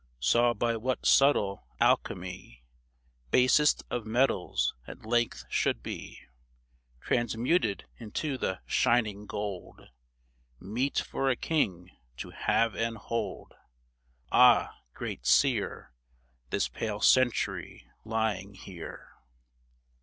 Saw 0.19 0.55
by 0.55 0.77
what 0.77 1.05
subtle 1.05 1.67
alchemy 1.79 2.63
Basest 3.29 3.83
of 3.91 4.03
metals 4.03 4.73
at 4.87 5.05
length 5.05 5.45
should 5.47 5.83
be 5.83 6.21
Transmuted 7.01 7.85
into 7.97 8.35
the 8.39 8.61
shining 8.65 9.27
gold, 9.27 9.89
Meet 10.59 10.97
for 10.97 11.29
a 11.29 11.35
king 11.35 11.91
to 12.17 12.31
have 12.31 12.73
and 12.73 12.97
hold. 12.97 13.53
Ah! 14.31 14.75
great 14.95 15.27
Seer! 15.27 15.93
This 16.49 16.67
pale 16.67 16.99
Century 17.01 17.85
lying 18.03 18.55
here 18.55 19.13